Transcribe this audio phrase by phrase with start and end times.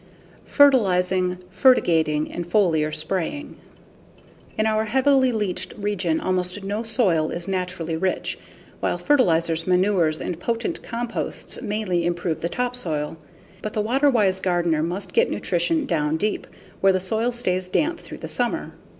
[0.47, 3.55] Fertilizing, Fertigating and Foliar Spraying
[4.57, 8.39] In our heavily leached region almost no soil is naturally rich,
[8.79, 13.15] while fertilizers, manures, and potent composts mainly improve the topsoil.
[13.61, 16.47] But the water wise gardener must get nutrition down deep,
[16.79, 18.73] where the soil stays damp through the summer.